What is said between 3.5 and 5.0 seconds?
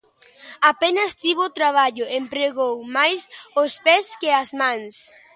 os pés que as mans.